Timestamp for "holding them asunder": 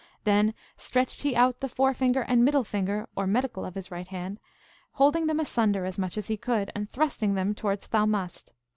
4.93-5.85